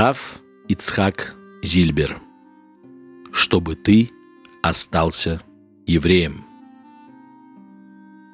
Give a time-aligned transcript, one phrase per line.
[0.00, 0.38] Раф
[0.68, 2.20] Ицхак Зильбер.
[3.32, 4.12] Чтобы ты
[4.62, 5.42] остался
[5.86, 6.44] евреем.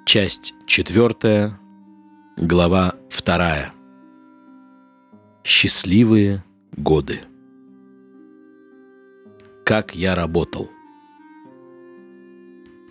[0.05, 1.59] Часть четвертая,
[2.37, 3.73] глава вторая.
[5.43, 6.45] Счастливые
[6.77, 7.23] годы.
[9.65, 10.71] Как я работал.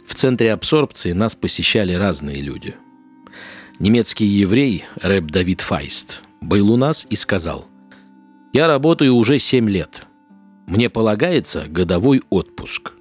[0.04, 2.76] В центре абсорбции нас посещали разные люди.
[3.78, 7.68] Немецкий еврей Рэб Давид Файст был у нас и сказал,
[8.54, 10.08] «Я работаю уже семь лет.
[10.68, 12.94] Мне полагается годовой отпуск.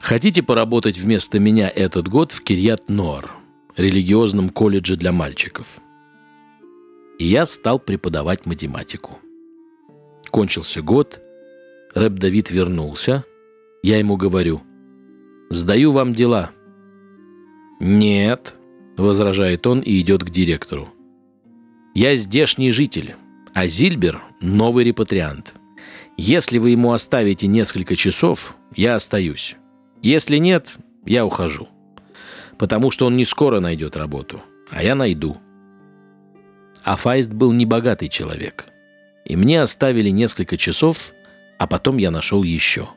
[0.00, 3.30] Хотите поработать вместо меня этот год в Кирьят-Нор,
[3.76, 5.80] религиозном колледже для мальчиков?»
[7.18, 9.18] И я стал преподавать математику.
[10.30, 11.20] Кончился год,
[11.94, 13.24] Рэб Давид вернулся.
[13.82, 14.62] Я ему говорю,
[15.50, 16.50] «Сдаю вам дела».
[17.78, 18.56] «Нет»,—
[18.96, 20.88] возражает он и идет к директору.
[21.94, 23.14] «Я здешний житель,
[23.54, 25.54] а Зильбер— новый репатриант.
[26.16, 29.56] Если вы ему оставите несколько часов, я остаюсь.
[30.02, 31.68] Если нет, я ухожу.
[32.58, 35.38] Потому что он не скоро найдет работу, а я найду».
[36.82, 38.66] А Файст был небогатый человек.
[39.24, 41.12] И мне оставили несколько часов,
[41.58, 42.88] а потом я нашел еще.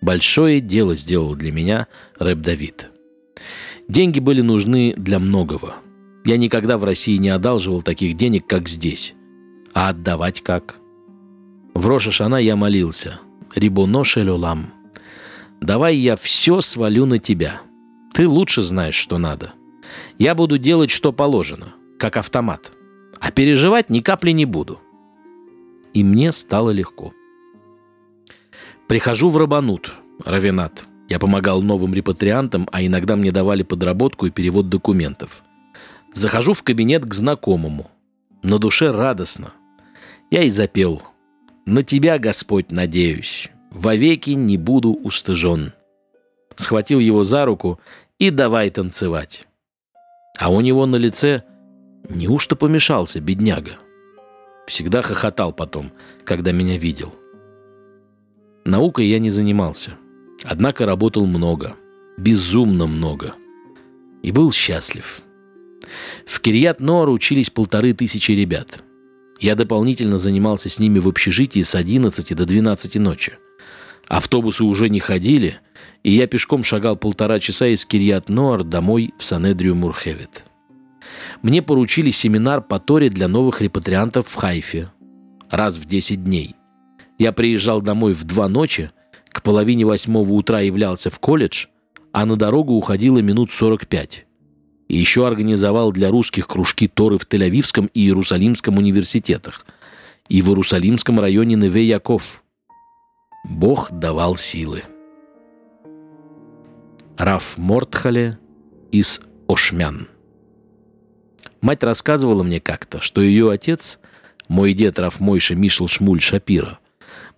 [0.00, 1.86] Большое дело сделал для меня
[2.18, 2.88] Рэп Давид.
[3.88, 5.74] Деньги были нужны для многого.
[6.24, 9.14] Я никогда в России не одалживал таких денег, как здесь.
[9.74, 10.78] А отдавать как?
[11.74, 13.20] В Рошашана я молился.
[13.54, 14.72] Рибоно шелюлам.
[15.60, 17.60] Давай я все свалю на тебя.
[18.12, 19.52] Ты лучше знаешь, что надо.
[20.18, 22.72] Я буду делать, что положено, как автомат.
[23.20, 24.80] А переживать ни капли не буду.
[25.92, 27.12] И мне стало легко.
[28.88, 29.92] Прихожу в Рабанут,
[30.24, 35.44] Равенат– я помогал новым репатриантам, а иногда мне давали подработку и перевод документов.
[36.12, 37.90] Захожу в кабинет к знакомому.
[38.42, 39.52] На душе радостно.
[40.34, 41.00] Я и запел.
[41.64, 43.50] «На тебя, Господь, надеюсь.
[43.70, 45.72] Вовеки не буду устыжен».
[46.56, 47.80] Схватил его за руку
[48.18, 49.46] и давай танцевать.
[50.38, 51.42] А у него на лице
[52.08, 53.78] неужто помешался, бедняга?
[54.66, 55.92] Всегда хохотал потом,
[56.24, 57.14] когда меня видел.
[58.64, 59.92] Наукой я не занимался–
[60.44, 61.74] Однако работал много,
[62.18, 63.34] безумно много.
[64.22, 65.22] И был счастлив.
[66.26, 68.82] В Кирьят-Ноар учились полторы тысячи ребят.
[69.44, 73.34] Я дополнительно занимался с ними в общежитии с 11 до 12 ночи.
[74.08, 75.58] Автобусы уже не ходили,
[76.02, 80.44] и я пешком шагал полтора часа из Кирьят-Ноар домой в Санедрию Мурхевит.
[81.42, 84.90] Мне поручили семинар по Торе для новых репатриантов в Хайфе.
[85.50, 86.54] Раз в 10 дней.
[87.18, 88.92] Я приезжал домой в два ночи–
[89.28, 91.66] к половине восьмого утра являлся в колледж,
[92.12, 94.26] а на дорогу уходило минут 45.
[94.94, 99.66] И еще организовал для русских кружки Торы в Тель-Авивском и Иерусалимском университетах
[100.28, 102.44] и в Иерусалимском районе Неве-Яков.
[103.44, 104.84] Бог давал силы.
[107.18, 108.38] Раф Мортхале
[108.92, 110.06] из Ошмян.
[111.60, 113.98] Мать рассказывала мне как-то, что ее отец,
[114.46, 116.78] мой дед Раф Мойша Мишел Шмуль Шапира,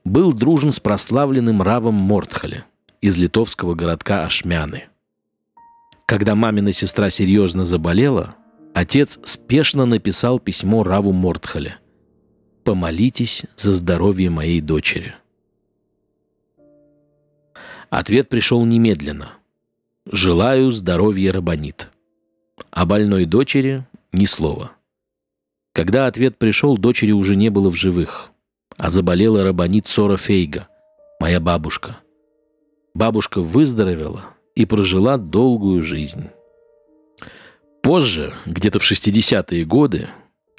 [0.04, 2.66] был дружен с прославленным Равом Мортхале
[3.00, 4.90] из литовского городка Ашмяны.
[6.06, 8.36] Когда мамина сестра серьезно заболела,
[8.74, 11.78] отец спешно написал письмо Раву Мортхале
[12.64, 15.14] «Помолитесь за здоровье моей дочери».
[17.90, 19.32] Ответ пришел немедленно.
[20.10, 21.90] «Желаю здоровья Рабанит».
[22.70, 24.72] О больной дочери ни слова.
[25.72, 28.30] Когда ответ пришел, дочери уже не было в живых–
[28.76, 30.68] а заболела рабанит Сора Фейга,
[31.20, 31.98] моя бабушка.
[32.94, 36.30] Бабушка выздоровела и прожила долгую жизнь.
[37.82, 40.08] Позже, где-то в 60-е годы,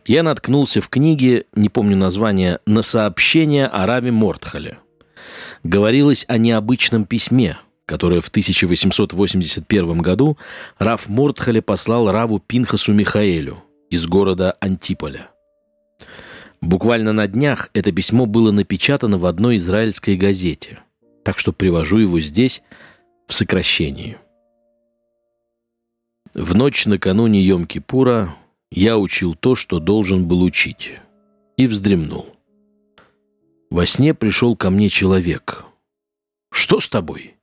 [0.05, 4.77] я наткнулся в книге, не помню название, на сообщение о Раве Мортхале.
[5.63, 10.37] Говорилось о необычном письме, которое в 1881 году
[10.79, 13.57] Рав Мортхале послал Раву Пинхасу Михаэлю
[13.89, 15.31] из города Антиполя–
[16.61, 20.79] Буквально на днях это письмо было напечатано в одной израильской газете,
[21.23, 22.63] так что привожу его здесь
[23.27, 24.17] в сокращении.
[26.33, 28.29] В ночь накануне Йом-Кипура
[28.71, 30.93] я учил то, что должен был учить,
[31.55, 32.35] и вздремнул.
[33.69, 35.65] Во сне пришел ко мне человек.
[36.51, 37.35] «Что с тобой?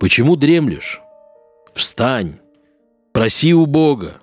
[0.00, 1.00] Почему дремлешь?
[1.74, 2.38] Встань!
[3.12, 4.20] Проси у Бога!»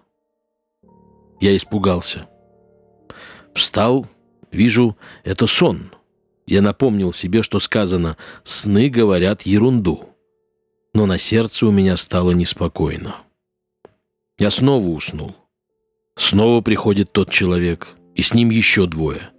[1.39, 2.27] Я испугался–
[3.53, 4.07] Встал,
[4.51, 5.91] вижу, это сон.
[6.45, 10.09] Я напомнил себе, что сказано «сны говорят ерунду».
[10.93, 13.15] Но на сердце у меня стало неспокойно.
[14.39, 15.35] Я снова уснул.
[16.15, 19.29] Снова приходит тот человек, и с ним еще двое.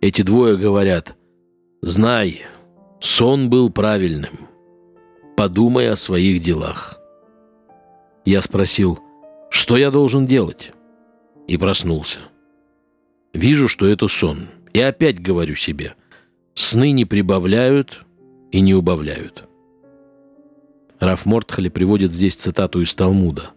[0.00, 1.16] Эти двое говорят,
[1.82, 2.42] «Знай,
[3.00, 4.48] сон был правильным.
[5.36, 6.98] Подумай о своих делах».
[8.24, 8.98] Я спросил,
[9.50, 10.72] что я должен делать?
[11.46, 12.20] И проснулся.
[13.32, 14.48] Вижу, что это сон.
[14.74, 15.94] И опять говорю себе,
[16.54, 18.04] сны не прибавляют
[18.52, 19.47] и не убавляют.
[21.00, 23.50] Раф Мортхали приводит здесь цитату из Талмуда.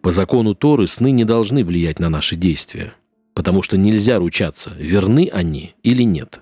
[0.00, 2.94] По закону Торы сны не должны влиять на наши действия,
[3.34, 6.40] потому что нельзя ручаться, верны они или нет.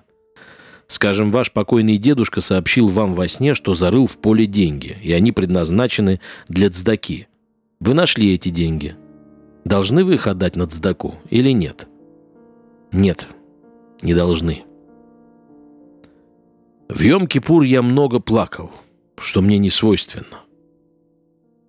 [0.87, 5.31] Скажем, ваш покойный дедушка сообщил вам во сне, что зарыл в поле деньги, и они
[5.31, 7.27] предназначены для цдаки.
[7.79, 8.95] Вы нашли эти деньги.
[9.65, 11.87] Должны вы их отдать на цдаку или нет?
[12.91, 13.27] Нет,
[14.01, 14.63] не должны.
[16.87, 18.71] В Йом-Кипур я много плакал,
[19.19, 20.39] что мне не свойственно.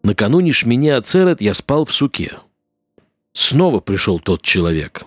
[0.02, 2.38] Накануне Шмини Ацерет я спал в суке.
[3.32, 5.04] Снова пришел тот человек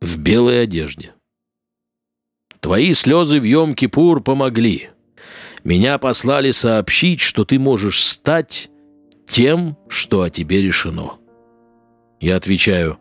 [0.00, 1.12] в белой одежде.
[2.60, 4.90] Твои слезы в Йом-Кипур помогли.
[5.64, 8.70] Меня послали сообщить, что ты можешь стать
[9.26, 11.14] тем, что о тебе решено.
[12.20, 12.98] Я отвечаю,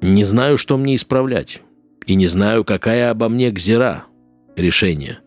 [0.00, 1.62] не знаю, что мне исправлять,
[2.06, 4.04] и не знаю, какая обо мне гзира,
[4.56, 5.20] решение,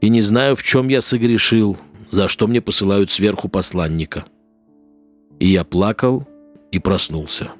[0.00, 1.76] и не знаю, в чем я согрешил,
[2.14, 4.24] за что мне посылают сверху посланника.
[5.40, 6.26] И я плакал
[6.70, 7.50] и проснулся.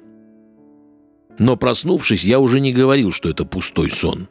[1.37, 4.29] Но проснувшись, я уже не говорил, что это пустой сон.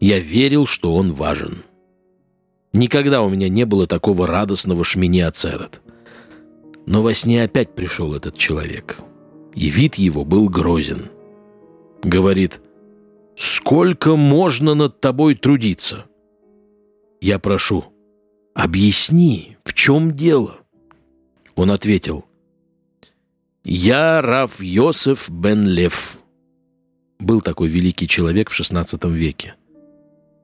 [0.00, 1.64] Я верил, что он важен.
[2.74, 5.80] Никогда у меня не было такого радостного шмини Ацерет.
[6.84, 8.98] Но во сне опять пришел этот человек.
[9.54, 11.06] И вид его был грозен.
[12.02, 12.60] Говорит,
[13.34, 16.04] «Сколько можно над тобой трудиться?»
[17.20, 17.86] Я прошу,
[18.58, 20.58] «Объясни, в чем дело?»
[21.54, 22.24] Он ответил,
[23.62, 26.18] «Я Раф Йосеф бен Лев».
[27.20, 29.54] Был такой великий человек в XVI веке.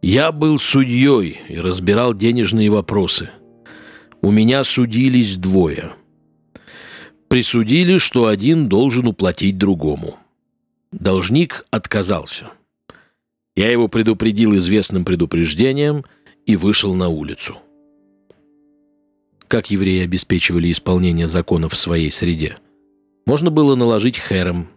[0.01, 3.31] «Я был судьей и разбирал денежные вопросы.
[4.21, 5.95] У меня судились двое.
[7.27, 10.21] Присудили, что один должен уплатить другому.
[10.93, 12.53] Должник отказался.
[13.57, 16.05] Я его предупредил известным предупреждением
[16.47, 17.59] и вышел на улицу.
[19.49, 22.59] Как евреи обеспечивали исполнение законов в своей среде–
[23.27, 24.69] можно было наложить хэром,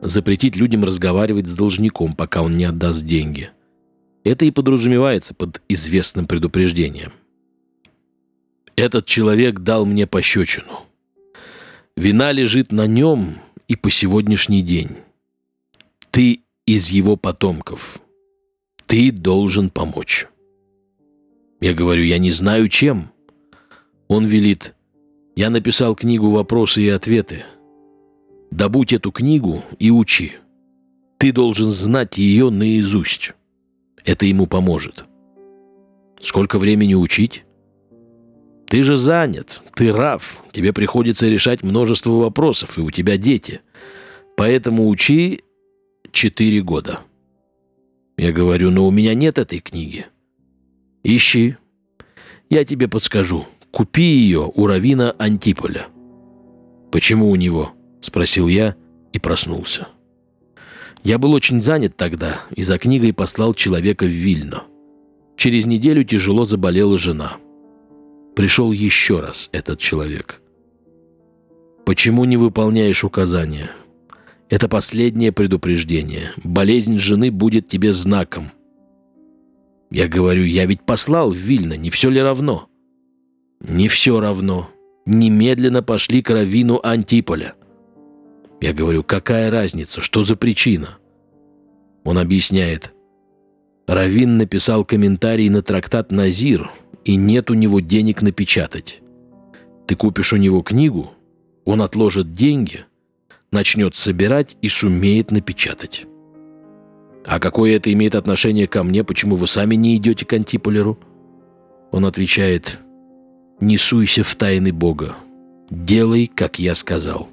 [0.00, 3.50] запретить людям разговаривать с должником, пока он не отдаст деньги.
[4.24, 7.12] Это и подразумевается под известным предупреждением.
[8.76, 10.80] Этот человек дал мне пощечину.
[11.96, 13.38] Вина лежит на нем
[13.68, 14.90] и по сегодняшний день.
[16.10, 17.98] Ты из его потомков.
[18.86, 20.28] Ты должен помочь.
[21.60, 23.11] Я говорю, я не знаю, чем.
[24.12, 24.74] Он велит,
[25.36, 27.46] я написал книгу «Вопросы и ответы».
[28.50, 30.34] Добудь эту книгу и учи.
[31.16, 33.32] Ты должен знать ее наизусть.
[34.04, 35.06] Это ему поможет.
[36.20, 37.46] Сколько времени учить?
[38.66, 43.62] Ты же занят, ты рав, тебе приходится решать множество вопросов, и у тебя дети.
[44.36, 45.40] Поэтому учи
[46.10, 47.00] четыре года.
[48.18, 50.04] Я говорю, но у меня нет этой книги.
[51.02, 51.56] Ищи.
[52.50, 53.46] Я тебе подскажу.
[53.72, 55.86] Купи ее у Равина Антиполя.
[56.90, 57.72] Почему у него?—
[58.02, 58.76] спросил я
[59.14, 59.88] и проснулся.
[61.02, 64.64] Я был очень занят тогда и за книгой послал человека в Вильно.
[65.36, 67.32] Через неделю тяжело заболела жена.
[68.36, 70.42] Пришел еще раз этот человек.
[71.86, 73.70] «Почему не выполняешь указания?
[74.50, 76.32] Это последнее предупреждение.
[76.44, 78.52] Болезнь жены будет тебе знаком».
[79.90, 82.68] Я говорю, я ведь послал в Вильно, не все ли равно?
[83.62, 84.70] Не все равно.
[85.06, 87.54] Немедленно пошли к Равину Антиполя.
[88.60, 90.98] Я говорю, какая разница, что за причина?
[92.04, 92.92] Он объясняет.
[93.86, 96.70] Равин написал комментарий на трактат «Назир»,
[97.04, 99.00] и нет у него денег напечатать.
[99.86, 101.12] Ты купишь у него книгу,
[101.64, 102.84] он отложит деньги,
[103.50, 106.06] начнет собирать и сумеет напечатать.
[107.24, 110.98] А какое это имеет отношение ко мне, почему вы сами не идете к антиполеру?
[111.90, 112.78] Он отвечает,
[113.62, 115.14] не суйся в тайны Бога,
[115.70, 117.28] делай, как я сказал.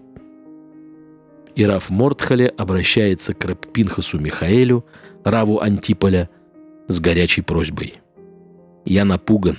[1.55, 4.85] И Раф Мортхале обращается к Раппинхасу Михаэлю,
[5.23, 6.29] Раву Антиполя,
[6.87, 7.95] с горячей просьбой.
[8.85, 9.57] «Я напуган.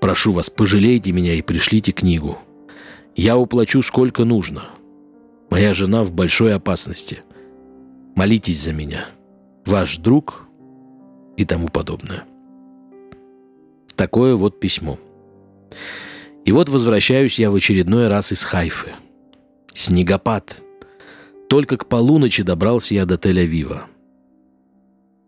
[0.00, 2.38] Прошу вас, пожалейте меня и пришлите книгу.
[3.16, 4.66] Я уплачу сколько нужно.
[5.50, 7.24] Моя жена в большой опасности.
[8.14, 9.06] Молитесь за меня.
[9.66, 10.46] Ваш друг»
[11.36, 12.24] и тому подобное.
[13.96, 14.98] Такое вот письмо.
[16.44, 18.92] И вот возвращаюсь я в очередной раз из Хайфы.
[19.74, 20.56] Снегопад–
[21.48, 23.82] только к полуночи добрался я до Тель-Авива.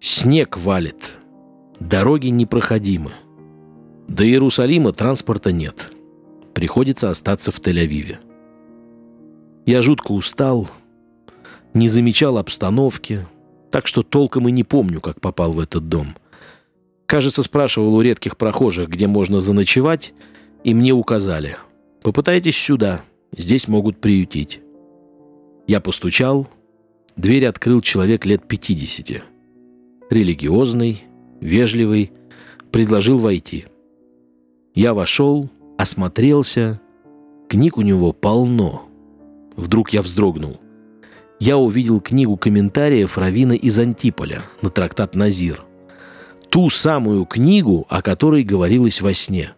[0.01, 1.19] Снег валит.
[1.79, 3.13] Дороги непроходимы.
[4.09, 5.93] До Иерусалима транспорта нет.
[6.55, 8.17] Приходится остаться в Тель-Авиве.
[9.65, 10.69] Я жутко устал,
[11.75, 13.27] не замечал обстановки,
[13.71, 16.17] так что толком и не помню, как попал в этот дом.
[17.09, 20.13] Кажется, спрашивал у редких прохожих, где можно заночевать,
[20.63, 21.57] и мне указали.
[22.03, 23.01] «Попытайтесь сюда,
[23.35, 24.61] здесь могут приютить».
[25.67, 26.47] Я постучал,
[27.17, 29.23] дверь открыл человек лет 50.
[30.11, 31.05] Религиозный,
[31.41, 32.13] вежливый,
[32.73, 33.65] предложил войти.
[34.75, 35.49] Я вошел,
[35.79, 36.79] осмотрелся.
[37.49, 38.87] Книг у него полно.
[39.57, 40.61] Вдруг я вздрогнул.
[41.41, 45.68] Я увидел книгу комментариев Равина из Антиполя на трактат «Назир».
[46.51, 49.53] Ту самую книгу, о которой говорилось во сне.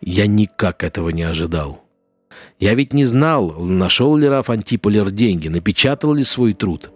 [0.00, 1.82] Я никак этого не ожидал.
[2.58, 6.90] Я ведь не знал, нашел ли Раф Антиполер деньги, напечатал ли свой труд.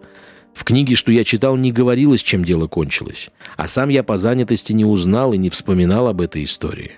[0.53, 3.29] В книге, что я читал, не говорилось, чем дело кончилось.
[3.55, 6.93] А сам я по занятости не узнал и не вспоминал об этой истории.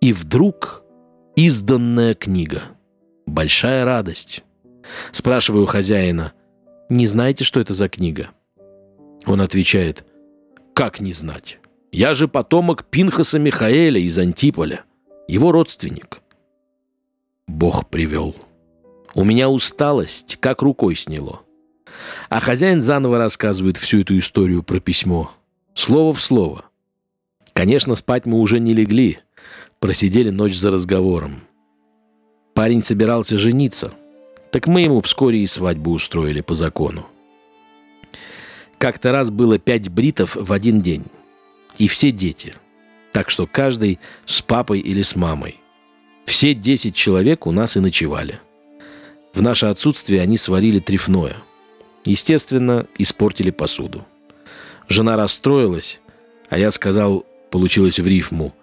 [0.00, 0.82] И вдруг
[1.34, 2.62] изданная книга.
[3.26, 4.42] Большая радость.
[5.12, 6.32] Спрашиваю хозяина,
[6.88, 8.30] не знаете, что это за книга?
[9.26, 10.06] Он отвечает,
[10.78, 11.58] как не знать?
[11.90, 14.84] Я же потомок Пинхаса Михаэля из Антиполя,
[15.26, 16.20] его родственник.
[17.48, 18.36] Бог привел.
[19.12, 21.40] У меня усталость как рукой сняло.
[22.28, 25.32] А хозяин заново рассказывает всю эту историю про письмо.
[25.74, 26.66] Слово в слово.
[27.54, 29.18] Конечно, спать мы уже не легли.
[29.80, 31.40] Просидели ночь за разговором.
[32.54, 33.94] Парень собирался жениться.
[34.52, 37.08] Так мы ему вскоре и свадьбу устроили по закону.
[38.78, 41.04] Как-то раз было пять бритов в один день.
[41.78, 42.54] И все дети.
[43.12, 45.60] Так что каждый с папой или с мамой.
[46.24, 48.40] Все десять человек у нас и ночевали.
[49.34, 51.36] В наше отсутствие они сварили трефное.
[52.04, 54.06] Естественно, испортили посуду.
[54.88, 56.00] Жена расстроилась,
[56.48, 58.54] а я сказал, получилось в рифму,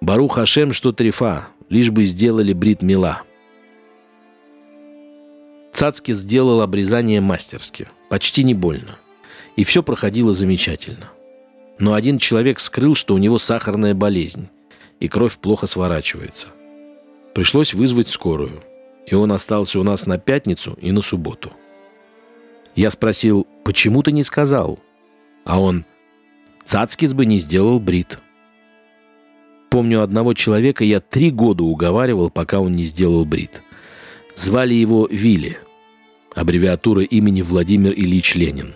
[0.00, 3.22] «Бару Хашем, что трефа, лишь бы сделали брит мила».
[5.72, 8.98] Цацки сделал обрезание мастерски, почти не больно.
[9.56, 11.10] И все проходило замечательно.
[11.78, 14.48] Но один человек скрыл, что у него сахарная болезнь,
[15.00, 16.48] и кровь плохо сворачивается–
[17.34, 18.62] Пришлось вызвать скорую,
[19.06, 21.52] и он остался у нас на пятницу и на субботу.
[22.74, 24.78] Я спросил, почему ты не сказал?
[25.44, 25.84] А он,
[26.64, 28.18] Цацкис бы не сделал брит.
[29.70, 33.62] Помню одного человека, я три года уговаривал, пока он не сделал брит.
[34.34, 35.58] Звали его Вилли,
[36.34, 38.74] аббревиатура имени Владимир Ильич Ленин.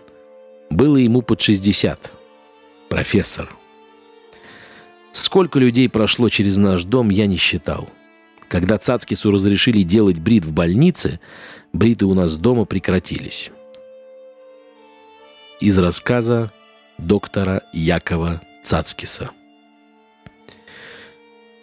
[0.71, 2.13] Было ему под 60.
[2.89, 3.55] Профессор.
[5.13, 7.89] Сколько людей прошло через наш дом, я не считал.
[8.49, 11.21] Когда Цацкису разрешили делать брит в больнице,
[11.73, 13.51] бриты у нас дома прекратились.
[15.61, 16.53] Из рассказа
[16.99, 19.31] доктора Якова Цацкиса.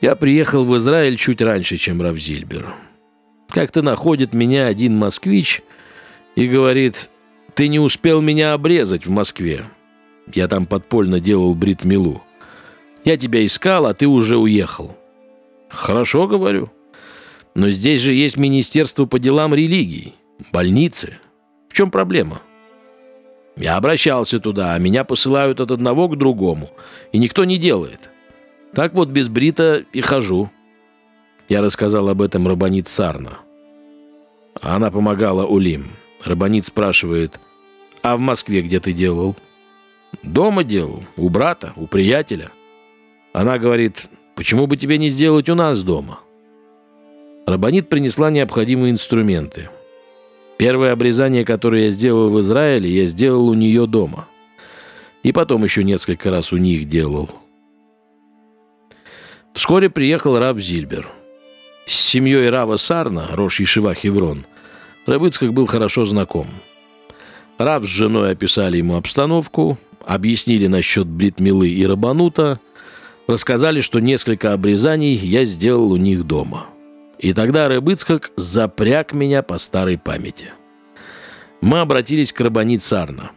[0.01, 2.74] Я приехал в Израиль чуть раньше, чем Равзильбер.
[3.50, 5.62] Как-то находит меня один москвич
[6.36, 7.10] и говорит,
[7.55, 9.65] «Ты не успел меня обрезать в Москве.
[10.33, 12.24] Я там подпольно делал брит-милу.
[13.03, 14.95] Я тебя искал, а ты уже уехал».
[15.74, 16.69] Хорошо, говорю.
[17.55, 20.13] Но здесь же есть Министерство по делам религий,
[20.51, 21.17] больницы.
[21.67, 22.41] В чем проблема?
[23.55, 26.69] Я обращался туда, а меня посылают от одного к другому,
[27.12, 28.10] и никто не делает.
[28.74, 30.50] Так вот без брита и хожу.
[31.50, 33.39] Я рассказал об этом Рабанит Сарна.
[34.60, 35.88] Она помогала Улим.
[36.24, 37.39] Рабанит спрашивает,
[38.01, 39.36] а в Москве где ты делал?
[40.24, 42.51] Дома делал, у брата, у приятеля.
[43.34, 46.20] Она говорит, Почему бы тебе не сделать у нас дома?»
[47.46, 49.70] Рабанит принесла необходимые инструменты.
[50.58, 54.27] Первое обрезание, которое я сделал в Израиле, я сделал у нее дома.
[55.24, 57.30] И потом еще несколько раз у них делал.
[59.53, 61.08] Вскоре приехал Рав Зильбер.
[61.86, 64.46] С семьей Рава Сарна, Рош Ешива Хеврон,
[65.05, 66.48] Рабыцкак был хорошо знаком.
[67.57, 72.60] Рав с женой описали ему обстановку, объяснили насчет бритмилы и рабанута–
[73.27, 76.67] Рассказали, что несколько обрезаний я сделал у них дома.
[77.19, 80.51] И тогда Рыбыцкак запряг меня по старой памяти.
[81.62, 83.31] Мы обратились к Рабани Царна.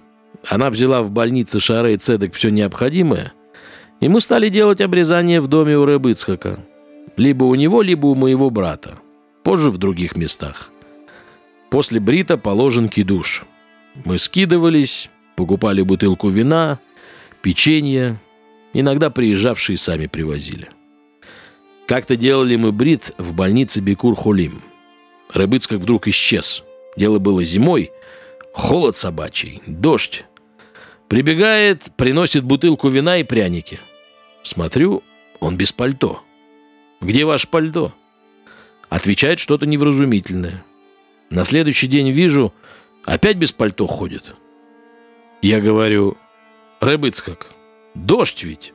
[0.48, 3.32] Она взяла в больнице Шары и Цедек все необходимое,
[4.00, 6.58] и мы стали делать обрезание в доме у Рыбыцкака.
[7.16, 8.98] Либо у него, либо у моего брата.
[9.44, 10.70] Позже в других местах.
[11.70, 13.44] После брита положен кидуш.
[14.04, 16.78] Мы скидывались, покупали бутылку вина,
[17.42, 18.18] печенье,
[18.78, 20.68] Иногда приезжавшие сами привозили.
[21.86, 24.60] Как-то делали мы брит в больнице Бекур-Холим.
[25.32, 26.62] Рыбыцкак вдруг исчез.
[26.94, 27.90] Дело было зимой,
[28.52, 30.26] холод собачий, дождь.
[31.08, 33.80] Прибегает, приносит бутылку вина и пряники.
[34.42, 35.02] Смотрю,
[35.40, 36.22] он без пальто.
[37.00, 37.94] «Где ваше пальто?»
[38.90, 40.64] Отвечает что-то невразумительное.
[41.30, 42.52] На следующий день вижу,
[43.04, 44.34] опять без пальто ходит.
[45.42, 46.16] Я говорю,
[46.80, 47.50] Рыбыцкак,
[47.94, 48.72] дождь ведь.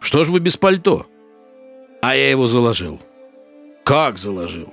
[0.00, 1.06] Что ж вы без пальто?
[2.02, 3.00] А я его заложил.
[3.84, 4.72] Как заложил?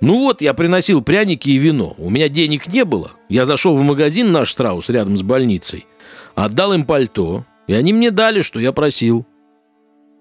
[0.00, 1.94] Ну вот, я приносил пряники и вино.
[1.96, 3.12] У меня денег не было.
[3.28, 5.86] Я зашел в магазин наш Штраус рядом с больницей.
[6.34, 7.44] Отдал им пальто.
[7.68, 9.24] И они мне дали, что я просил.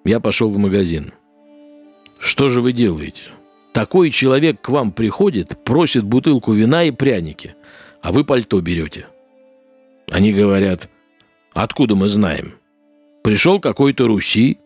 [0.05, 1.13] Я пошел в магазин.
[2.19, 3.23] Что же вы делаете?
[3.73, 7.55] Такой человек к вам приходит, просит бутылку вина и пряники,
[8.01, 9.07] а вы пальто берете.
[10.09, 10.89] Они говорят,
[11.53, 12.55] откуда мы знаем?
[13.23, 14.59] Пришел какой-то Руси.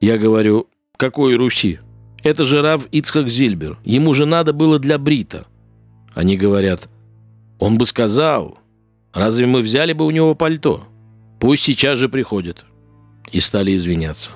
[0.00, 1.78] Я говорю, какой Руси?
[2.22, 3.78] Это же Рав Ицхак Зильбер.
[3.84, 5.46] Ему же надо было для Брита.
[6.14, 6.88] Они говорят,
[7.58, 8.58] он бы сказал,
[9.12, 10.84] разве мы взяли бы у него пальто?
[11.38, 12.64] Пусть сейчас же приходит.
[13.30, 14.32] И стали извиняться.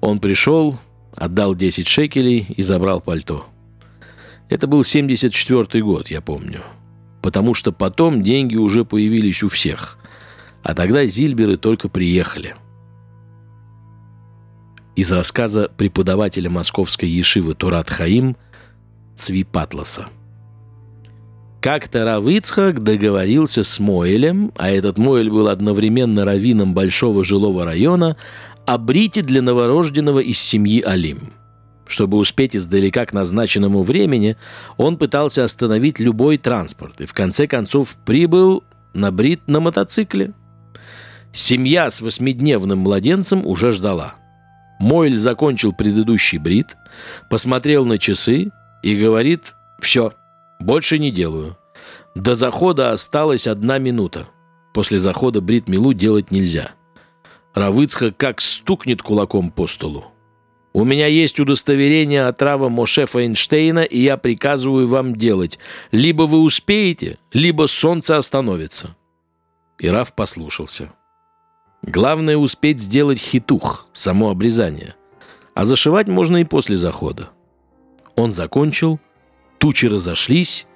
[0.00, 0.78] Он пришел,
[1.20, 3.46] отдал 10 шекелей и забрал пальто.
[4.48, 6.62] Это был 74 год, я помню.
[7.22, 9.98] Потому что потом деньги уже появились у всех.
[10.64, 12.56] А тогда Зильберы только приехали–
[15.00, 18.36] из рассказа преподавателя московской ешивы Турат Хаим
[19.16, 20.08] Цви Патласа.
[21.62, 28.18] Как-то Равыцхак договорился с Моэлем, а этот Моэль был одновременно раввином большого жилого района,
[28.66, 31.32] о брите для новорожденного из семьи Алим.
[31.86, 34.36] Чтобы успеть издалека к назначенному времени,
[34.76, 38.62] он пытался остановить любой транспорт и в конце концов прибыл
[38.94, 40.32] на брит на мотоцикле.
[41.32, 44.14] Семья с восьмидневным младенцем уже ждала–
[44.80, 46.74] Мойль закончил предыдущий брит,
[47.28, 48.50] посмотрел на часы
[48.82, 50.14] и говорит «Все,
[50.58, 51.58] больше не делаю.
[52.14, 54.26] До захода осталась одна минута.
[54.72, 56.70] После захода брит милу делать нельзя».
[57.54, 60.04] Равыцха как стукнет кулаком по столу.
[60.72, 65.58] «У меня есть удостоверение от Рава Моше Фейнштейна, и я приказываю вам делать.
[65.90, 68.94] Либо вы успеете, либо солнце остановится».
[69.80, 70.92] И Рав послушался.
[71.82, 74.94] Главное успеть сделать хитух, само обрезание.
[75.54, 77.30] А зашивать можно и после захода.
[78.16, 79.00] Он закончил,
[79.58, 80.66] тучи разошлись,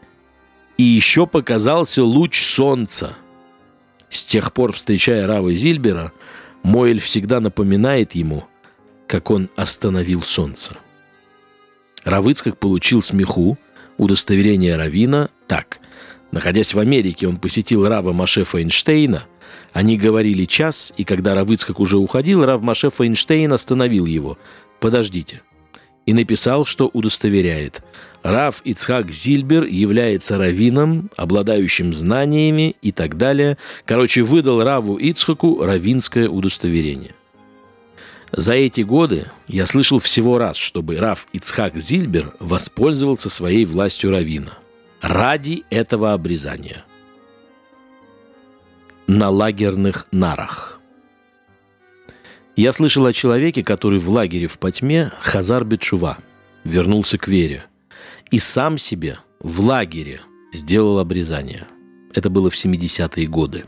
[0.78, 3.16] и еще показался луч солнца.
[4.08, 6.12] С тех пор, встречая Рава Зильбера,
[6.64, 8.44] Моэль всегда напоминает ему,
[9.06, 10.76] как он остановил солнце.
[12.04, 13.56] Равыцкак получил смеху,
[13.96, 15.78] удостоверение Равина, так.
[16.32, 19.26] Находясь в Америке, он посетил Рава Маше Эйнштейна–
[19.72, 24.38] они говорили час, и когда Равыцкак уже уходил, Рав Маше Фейнштейн остановил его.
[24.80, 25.42] «Подождите».
[26.06, 27.82] И написал, что удостоверяет.
[28.24, 33.58] Рав Ицхак Зильбер является раввином, обладающим знаниями и так далее.
[33.84, 37.14] Короче, выдал Раву Ицхаку равинское удостоверение.
[38.32, 44.58] За эти годы я слышал всего раз, чтобы Рав Ицхак Зильбер воспользовался своей властью равина
[45.00, 46.84] ради этого обрезания–
[49.06, 50.80] на лагерных нарах.
[52.56, 56.18] Я слышал о человеке, который в лагере в Патьме, Хазар Бетшува,
[56.64, 57.64] вернулся к вере.
[58.30, 60.20] И сам себе в лагере
[60.52, 61.66] сделал обрезание.
[62.14, 63.64] Это было в 70-е годы.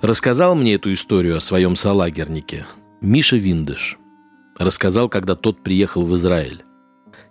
[0.00, 2.66] Рассказал мне эту историю о своем солагернике
[3.00, 3.98] Миша Виндыш.
[4.58, 6.64] Рассказал, когда тот приехал в Израиль.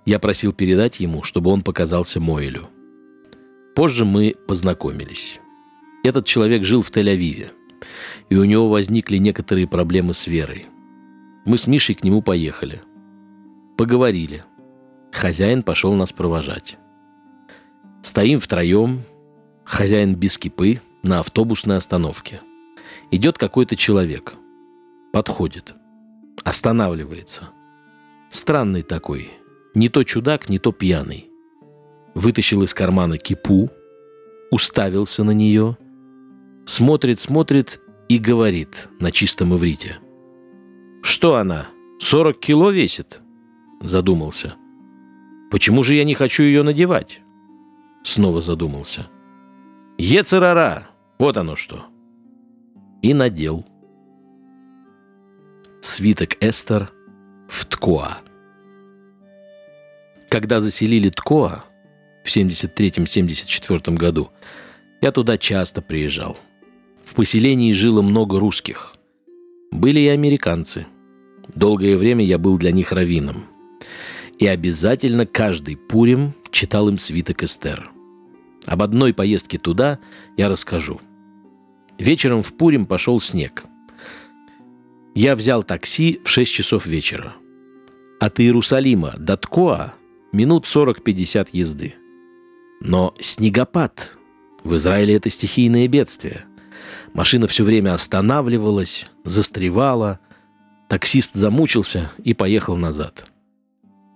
[0.06, 2.70] Я просил передать ему, чтобы он показался Моэлю.
[3.76, 5.40] Позже мы познакомились.
[6.04, 7.52] Этот человек жил в Тель-Авиве,
[8.30, 10.68] и у него возникли некоторые проблемы с верой.
[11.46, 12.82] Мы с Мишей к нему поехали.
[13.78, 14.44] Поговорили.
[15.12, 16.78] Хозяин пошел нас провожать.
[18.04, 19.02] Стоим втроем,
[19.64, 22.42] хозяин без кипы, на автобусной остановке.
[23.10, 24.34] Идет какой-то человек.
[25.12, 25.74] Подходит.
[26.44, 27.50] Останавливается.
[28.30, 29.32] Странный такой.
[29.74, 31.30] Не то чудак, не то пьяный.
[32.14, 33.70] Вытащил из кармана кипу,
[34.52, 35.78] уставился на нее–
[36.66, 39.98] смотрит, смотрит и говорит на чистом иврите.
[41.02, 41.68] «Что она,
[42.00, 43.22] 40 кило весит?»
[43.82, 44.56] Задумался.
[45.52, 47.22] «Почему же я не хочу ее надевать?»
[48.04, 49.08] Снова задумался.
[49.98, 50.88] «Ецерара!
[51.20, 51.86] Вот оно что!»
[53.02, 53.68] И надел.
[55.82, 56.92] Свиток Эстер
[57.48, 58.20] в Ткоа.
[60.30, 61.66] Когда заселили Ткоа
[62.24, 64.30] в 73-74 году,
[65.02, 66.38] я туда часто приезжал–
[67.12, 68.96] в поселении жило много русских.
[69.70, 70.88] Были и американцы.
[71.54, 73.48] Долгое время я был для них раввином.
[74.42, 77.92] И обязательно каждый Пурим читал им свиток Эстер.
[78.66, 80.00] Об одной поездке туда
[80.36, 81.00] я расскажу.
[82.00, 83.66] Вечером в Пурим пошел снег.
[85.14, 87.36] Я взял такси в 6 часов вечера.
[88.20, 89.94] От Иерусалима до Ткоа
[90.32, 91.94] минут 40-50 езды.
[92.80, 94.18] Но снегопад.
[94.64, 96.46] В Израиле это стихийное бедствие.
[97.14, 100.20] Машина все время останавливалась, застревала.
[100.90, 103.31] Таксист замучился и поехал назад.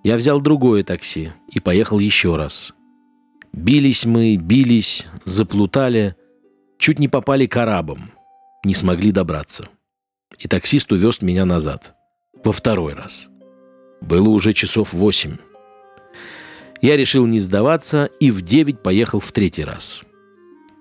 [0.05, 2.75] Я взял другое такси и поехал еще раз.
[3.51, 6.15] Бились мы, бились, заплутали,
[6.77, 8.11] чуть не попали к арабам,
[8.63, 9.67] не смогли добраться.
[10.37, 11.95] И таксист увез меня назад.
[12.43, 13.29] Во второй раз.
[13.99, 15.37] Было уже часов восемь.
[16.83, 20.03] Я решил не сдаваться и в девять поехал в третий раз.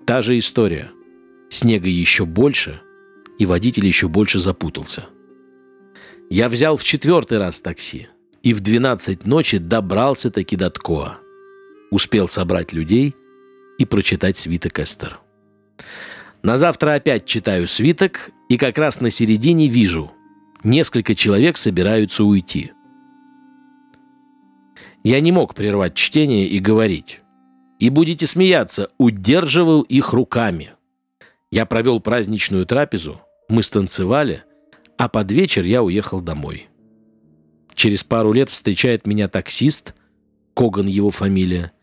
[0.05, 0.91] Та же история.
[1.49, 2.79] Снега еще больше,
[3.39, 5.05] и водитель еще больше запутался.
[6.29, 8.09] Я взял в четвертый раз такси
[8.45, 11.17] и в 12 ночи добрался таки до Ткоа.
[11.89, 13.15] Успел собрать людей
[13.79, 15.19] и прочитать свиток Эстер.
[16.43, 20.11] На завтра опять читаю свиток, и как раз на середине вижу,
[20.63, 22.71] несколько человек собираются уйти.
[25.03, 27.21] Я не мог прервать чтение и говорить.
[27.79, 30.73] И будете смеяться, удерживал их руками.
[31.49, 34.43] Я провел праздничную трапезу, мы станцевали,
[34.99, 36.69] а под вечер я уехал домой.
[37.75, 39.93] Через пару лет встречает меня таксист,
[40.55, 41.73] Коган его фамилия,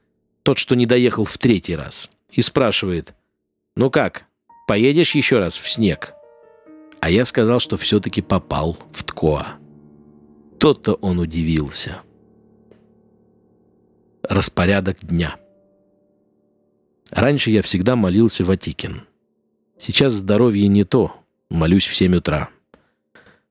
[0.43, 3.15] тот, что не доехал в третий раз, и спрашивает,
[3.77, 4.25] «Ну как,
[4.67, 6.15] поедешь еще раз в снег?»
[7.01, 9.47] А я сказал, что все-таки попал в Ткоа.
[10.59, 12.01] Тот-то он удивился.
[14.23, 15.37] Распорядок дня.
[17.11, 19.03] Раньше я всегда молился в Атикин.
[19.77, 21.13] Сейчас здоровье не то,
[21.51, 22.51] молюсь в 7 утра.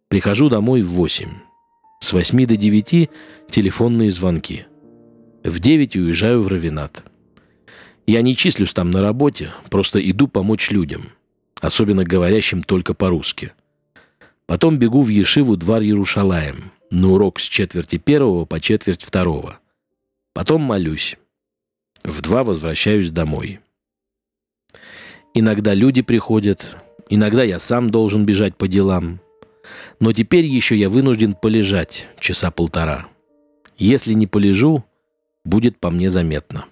[0.07, 1.50] Прихожу домой в 8.
[2.01, 3.09] С 8 до 9
[3.51, 4.65] телефонные звонки.
[5.43, 7.03] В 9 уезжаю в Равинат.
[8.07, 11.03] Я не числюсь там на работе, просто иду помочь людям,
[11.59, 13.53] особенно говорящим только по-русски.
[14.47, 19.59] Потом бегу в Ешиву Двар Ярушалаем на урок с четверти первого по четверть второго.
[20.33, 21.17] Потом молюсь.
[22.03, 23.59] В два возвращаюсь домой.
[25.35, 26.77] Иногда люди приходят,
[27.09, 29.21] иногда я сам должен бежать по делам.
[30.01, 33.07] Но теперь еще я вынужден полежать часа полтора.
[33.77, 34.83] Если не полежу,
[35.45, 36.65] будет по мне заметно.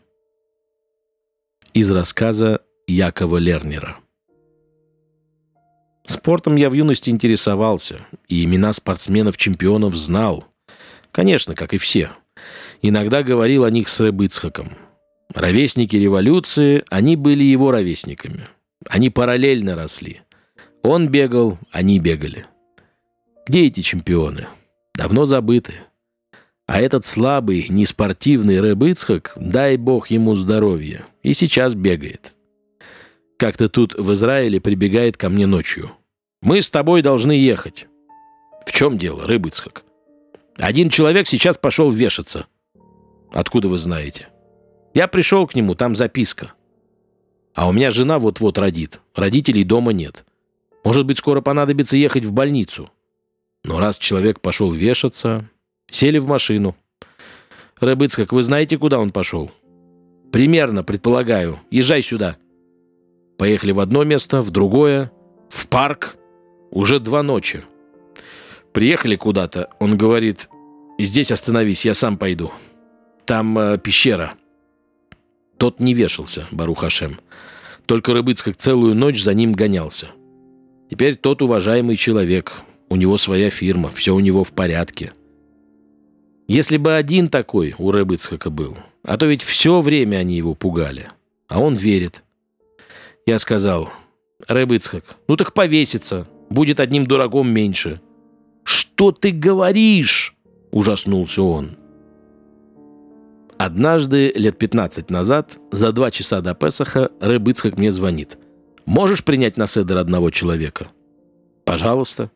[1.76, 3.98] Из рассказа Якова Лернера.
[6.06, 10.46] Спортом я в юности интересовался, и имена спортсменов-чемпионов знал.
[11.12, 12.10] Конечно, как и все.
[12.82, 14.70] Иногда говорил о них с Рыбыцхаком.
[15.36, 18.48] Ровесники революции, они были его ровесниками.
[18.88, 20.22] Они параллельно росли.
[20.82, 22.48] Он бегал, они бегали.
[23.50, 24.46] Где эти чемпионы?
[24.94, 25.74] Давно забыты.
[26.68, 32.36] А этот слабый, неспортивный Рэб Ицхак, дай бог ему здоровья, и сейчас бегает.
[33.40, 35.90] Как-то тут в Израиле прибегает ко мне ночью.
[36.44, 37.88] «Мы с тобой должны ехать».
[38.68, 39.84] «В чем дело, Рэб Ицхак?»
[40.60, 42.46] «Один человек сейчас пошел вешаться».
[43.32, 44.28] «Откуда вы знаете?»
[44.94, 46.54] «Я пришел к нему, там записка».
[47.56, 49.02] «А у меня жена вот-вот родит.
[49.16, 50.24] Родителей дома нет.
[50.84, 52.92] Может быть, скоро понадобится ехать в больницу».
[53.64, 55.50] Но раз человек пошел вешаться,
[55.92, 56.76] Сели в машину.
[57.80, 59.52] Рыбыцкак, вы знаете, куда он пошел?
[60.32, 61.60] Примерно, предполагаю.
[61.72, 62.38] Езжай сюда.
[63.38, 65.12] Поехали в одно место, в другое,
[65.50, 66.18] в парк.
[66.72, 67.64] Уже два ночи.
[68.74, 69.70] Приехали куда-то.
[69.80, 70.50] Он говорит,
[71.00, 72.52] здесь остановись, я сам пойду.
[73.26, 74.34] Там э, пещера.
[75.58, 77.20] Тот не вешался, Барухашем.
[77.88, 80.10] Только Рыбыцкак целую ночь за ним гонялся.
[80.92, 82.54] Теперь тот уважаемый человек.
[82.90, 85.14] У него своя фирма, все у него в порядке.
[86.48, 91.10] Если бы один такой у Рэбыцхака был, а то ведь все время они его пугали.
[91.48, 92.24] А он верит.
[93.28, 93.90] Я сказал,
[94.48, 98.02] Рэбыцхак, ну так повесится, будет одним дураком меньше.
[98.64, 100.36] «Что ты говоришь?»–
[100.72, 101.78] ужаснулся он.
[103.58, 108.38] Однажды, лет 15 назад, за два часа до Песаха, Рэбыцхак мне звонит.
[108.86, 110.88] «Можешь принять на седер одного человека?»
[111.66, 112.32] «Пожалуйста».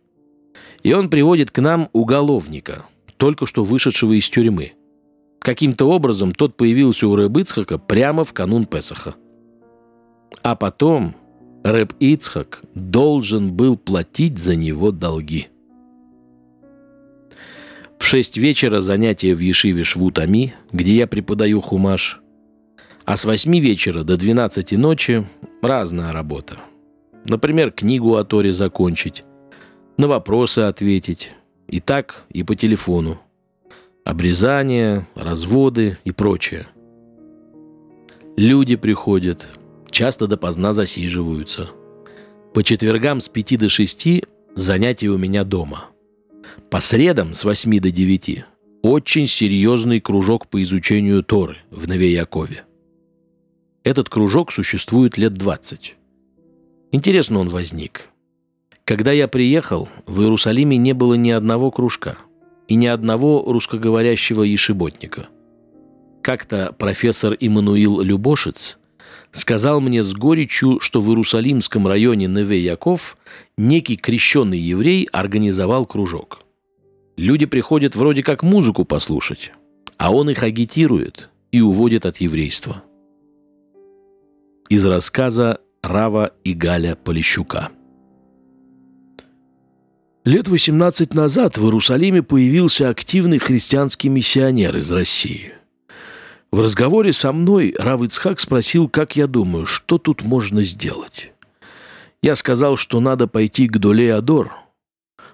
[0.83, 2.85] И он приводит к нам уголовника–
[3.23, 4.73] только что вышедшего из тюрьмы.
[5.39, 9.15] Каким-то образом тот появился у Рэб Ицхака прямо в канун Песаха.
[10.41, 11.15] А потом
[11.63, 15.47] Рэб Ицхак должен был платить за него долги.
[17.97, 22.19] В шесть вечера занятия в Ешиве Швутами, где я преподаю хумаш,
[23.05, 25.25] а с восьми вечера до двенадцати ночи
[25.61, 26.57] разная работа.
[27.23, 29.23] Например, книгу о Торе закончить,
[29.97, 31.31] на вопросы ответить,
[31.67, 33.19] и так, и по телефону.
[34.05, 36.67] Обрезания, разводы и прочее.
[38.35, 39.47] Люди приходят,
[39.89, 41.69] часто допоздна засиживаются.
[42.53, 44.23] По четвергам с 5 до 6
[44.55, 45.85] занятия у меня дома.
[46.69, 48.45] По средам с 8 до 9
[48.81, 52.65] очень серьезный кружок по изучению Торы в Нове Якове.
[53.83, 55.95] Этот кружок существует лет 20.
[56.91, 58.09] Интересно он возник.
[58.85, 62.17] Когда я приехал, в Иерусалиме не было ни одного кружка
[62.67, 65.27] и ни одного русскоговорящего ешеботника.
[66.21, 68.77] Как-то профессор Иммануил Любошец
[69.31, 73.17] сказал мне с горечью, что в Иерусалимском районе Неве-Яков
[73.57, 76.41] некий крещенный еврей организовал кружок.
[77.17, 79.51] Люди приходят вроде как музыку послушать,
[79.97, 82.83] а он их агитирует и уводит от еврейства.
[84.69, 87.69] Из рассказа Рава и Галя Полищука.
[90.25, 95.51] Лет 18 назад в Иерусалиме появился активный христианский миссионер из России.
[96.49, 101.33] В разговоре со мной Рав Ицхак спросил, как я думаю, что тут можно сделать.
[102.21, 104.53] Я сказал, что надо пойти к Доле Адор,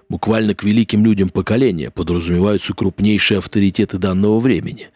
[0.08, 4.88] буквально к великим людям поколения, подразумеваются крупнейшие авторитеты данного времени,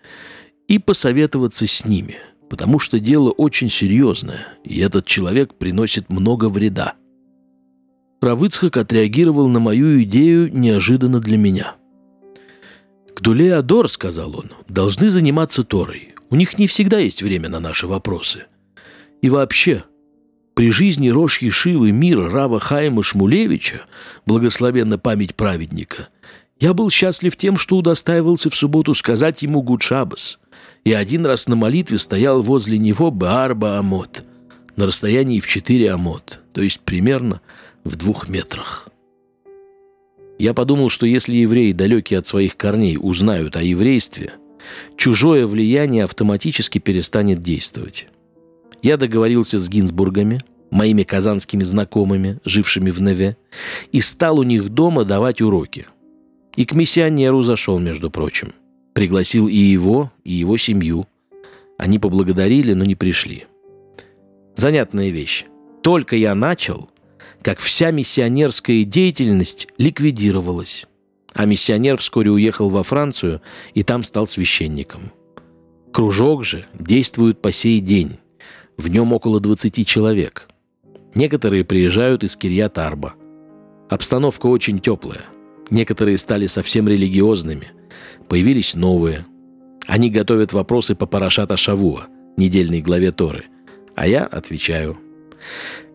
[0.66, 2.16] и посоветоваться с ними,
[2.50, 6.94] потому что дело очень серьезное, и этот человек приносит много вреда–
[8.24, 11.76] Равыцхак отреагировал на мою идею неожиданно для меня.
[13.14, 16.14] «Гдуле Адор,— сказал он,— должны заниматься Торой.
[16.30, 18.46] У них не всегда есть время на наши вопросы.
[19.22, 19.84] И вообще,
[20.54, 23.82] при жизни Рош Ешивы мира Рава Хаима Шмулевича,
[24.26, 26.08] благословенна память праведника,
[26.58, 30.38] я был счастлив тем, что удостаивался в субботу сказать ему Гудшабас,
[30.84, 34.24] и один раз на молитве стоял возле него Баарба Амот,
[34.76, 37.40] на расстоянии в четыре Амот, то есть примерно
[37.84, 38.88] в двух метрах.
[40.38, 44.32] Я подумал, что если евреи, далекие от своих корней, узнают о еврействе,
[44.96, 48.08] чужое влияние автоматически перестанет действовать.
[48.82, 53.36] Я договорился с Гинзбургами, моими казанскими знакомыми, жившими в Неве,
[53.92, 55.86] и стал у них дома давать уроки.
[56.56, 58.52] И к миссионеру зашел, между прочим.
[58.92, 61.06] Пригласил и его, и его семью.
[61.78, 63.46] Они поблагодарили, но не пришли.
[64.54, 65.46] Занятная вещь.
[65.82, 66.90] Только я начал,
[67.42, 70.86] как вся миссионерская деятельность ликвидировалась.
[71.32, 73.42] А миссионер вскоре уехал во Францию
[73.74, 75.12] и там стал священником.
[75.92, 78.18] Кружок же действует по сей день.
[78.76, 80.48] В нем около 20 человек.
[81.14, 83.14] Некоторые приезжают из Кирьят-Арба.
[83.88, 85.22] Обстановка очень теплая.
[85.70, 87.68] Некоторые стали совсем религиозными.
[88.28, 89.24] Появились новые.
[89.86, 93.44] Они готовят вопросы по Парашата Шавуа, недельной главе Торы.
[93.94, 94.98] А я отвечаю.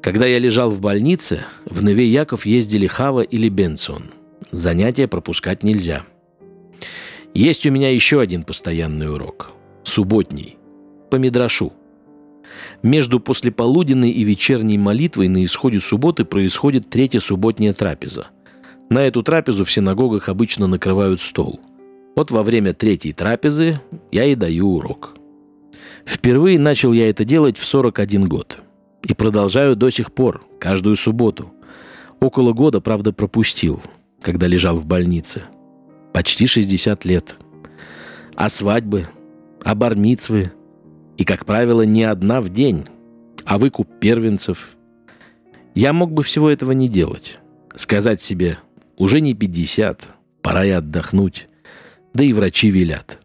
[0.01, 4.12] Когда я лежал в больнице, в Неве Яков ездили Хава или Бенсон.
[4.49, 6.05] Занятия пропускать нельзя.
[7.33, 9.51] Есть у меня еще один постоянный урок.
[9.83, 10.57] Субботний.
[11.12, 11.73] По Мидрашу.
[12.81, 18.27] Между послеполуденной и вечерней молитвой на исходе субботы происходит третья субботняя трапеза.
[18.89, 21.59] На эту трапезу в синагогах обычно накрывают стол.
[22.15, 23.81] Вот во время третьей трапезы
[24.12, 25.17] я и даю урок.
[26.05, 28.59] Впервые начал я это делать в 41 год–
[29.03, 31.53] и продолжаю до сих пор, каждую субботу.
[32.19, 33.81] Около года, правда, пропустил,
[34.21, 35.43] когда лежал в больнице.
[36.13, 37.35] Почти 60 лет.
[38.35, 39.07] А свадьбы,
[39.63, 40.51] а бармицвы,
[41.17, 42.85] и, как правило, не одна в день,
[43.45, 44.75] а выкуп первенцев.
[45.75, 47.39] Я мог бы всего этого не делать.
[47.75, 48.57] Сказать себе,
[48.97, 50.01] уже не 50,
[50.41, 51.47] пора и отдохнуть.
[52.13, 53.19] Да и врачи велят.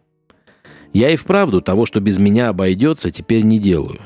[0.93, 3.99] Я и вправду того, что без меня обойдется, теперь не делаю.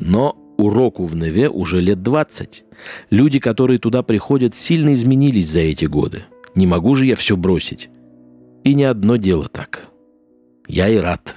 [0.00, 2.64] Но Уроку в Неве уже лет 20.
[3.10, 6.24] Люди, которые туда приходят, сильно изменились за эти годы.
[6.54, 7.90] Не могу же я все бросить.
[8.62, 9.88] И ни одно дело так.
[10.66, 11.36] Я и рад.